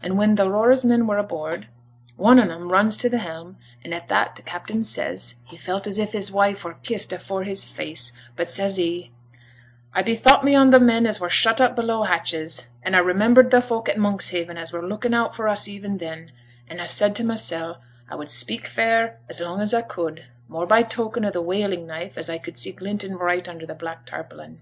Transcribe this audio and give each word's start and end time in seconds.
And 0.00 0.16
when 0.16 0.34
t' 0.36 0.42
Aurora's 0.42 0.86
men 0.86 1.06
were 1.06 1.18
aboard, 1.18 1.68
one 2.16 2.40
on 2.40 2.50
'em 2.50 2.72
runs 2.72 2.96
to 2.96 3.10
t' 3.10 3.18
helm; 3.18 3.58
and 3.84 3.92
at 3.92 4.08
that 4.08 4.34
t' 4.34 4.42
captain 4.42 4.82
says, 4.82 5.34
he 5.44 5.58
felt 5.58 5.86
as 5.86 5.98
if 5.98 6.12
his 6.14 6.32
wife 6.32 6.64
were 6.64 6.78
kissed 6.82 7.12
afore 7.12 7.44
his 7.44 7.66
face; 7.66 8.12
but 8.36 8.48
says 8.48 8.78
he, 8.78 9.12
"I 9.92 10.00
bethought 10.02 10.42
me 10.44 10.54
on 10.54 10.72
t' 10.72 10.78
men 10.78 11.04
as 11.04 11.20
were 11.20 11.28
shut 11.28 11.60
up 11.60 11.76
below 11.76 12.04
hatches, 12.04 12.68
an' 12.84 12.94
I 12.94 13.00
remembered 13.00 13.50
t' 13.50 13.60
folk 13.60 13.90
at 13.90 13.98
Monkshaven 13.98 14.56
as 14.56 14.72
were 14.72 14.80
looking 14.88 15.12
out 15.12 15.34
for 15.36 15.46
us 15.46 15.68
even 15.68 15.98
then; 15.98 16.32
an' 16.66 16.80
I 16.80 16.86
said 16.86 17.14
to 17.16 17.24
mysel', 17.24 17.76
I 18.08 18.14
would 18.14 18.30
speak 18.30 18.66
fair 18.66 19.18
as 19.28 19.40
long 19.40 19.60
as 19.60 19.74
I 19.74 19.82
could, 19.82 20.24
more 20.48 20.66
by 20.66 20.80
token 20.84 21.22
o' 21.26 21.30
the 21.30 21.42
whaling 21.42 21.86
knife, 21.86 22.16
as 22.16 22.30
I 22.30 22.38
could 22.38 22.56
see 22.56 22.72
glinting 22.72 23.16
bright 23.18 23.46
under 23.46 23.66
t' 23.66 23.74
black 23.74 24.06
tarpaulin." 24.06 24.60